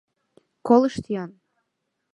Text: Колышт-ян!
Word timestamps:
Колышт-ян! 0.67 1.31